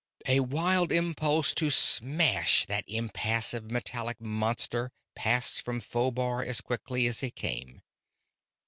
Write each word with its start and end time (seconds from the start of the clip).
A 0.25 0.39
wild 0.39 0.91
impulse 0.91 1.53
to 1.53 1.69
smash 1.69 2.65
that 2.65 2.85
impassive, 2.87 3.69
metallic 3.69 4.19
monster 4.19 4.89
passed 5.15 5.61
from 5.61 5.79
Phobar 5.79 6.43
as 6.43 6.59
quickly 6.59 7.05
as 7.05 7.21
it 7.21 7.35
came. 7.35 7.83